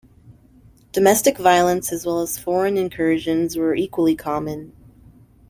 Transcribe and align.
Domestic 0.93 1.37
violence 1.37 1.91
as 1.93 2.07
well 2.07 2.21
as 2.21 2.39
foreign 2.39 2.75
incursions 2.75 3.55
were 3.55 3.75
equally 3.75 4.15
common. 4.15 4.73